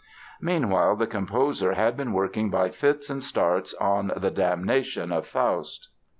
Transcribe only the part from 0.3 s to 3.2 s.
Meanwhile the composer had been working by fits